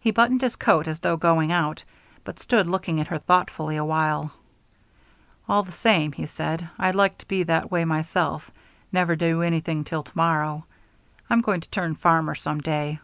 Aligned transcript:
He 0.00 0.10
buttoned 0.10 0.42
his 0.42 0.56
coat 0.56 0.88
as 0.88 0.98
though 0.98 1.16
going 1.16 1.52
out, 1.52 1.84
but 2.24 2.40
stood 2.40 2.66
looking 2.66 3.00
at 3.00 3.06
her 3.06 3.18
thoughtfully 3.18 3.76
awhile. 3.76 4.32
"All 5.48 5.62
the 5.62 5.70
same," 5.70 6.10
he 6.10 6.26
said, 6.26 6.68
"I'd 6.76 6.96
like 6.96 7.18
to 7.18 7.28
be 7.28 7.44
that 7.44 7.70
way 7.70 7.84
myself; 7.84 8.50
never 8.90 9.14
do 9.14 9.40
anything 9.42 9.84
till 9.84 10.02
to 10.02 10.16
morrow. 10.16 10.64
I'm 11.30 11.40
going 11.42 11.60
to 11.60 11.70
turn 11.70 11.94
farmer 11.94 12.34
some 12.34 12.60
day. 12.60 12.96